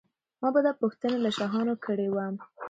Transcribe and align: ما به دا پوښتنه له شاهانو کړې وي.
ما 0.41 0.49
به 0.53 0.59
دا 0.67 0.71
پوښتنه 0.81 1.15
له 1.25 1.29
شاهانو 1.37 1.73
کړې 1.85 2.07
وي. 2.13 2.25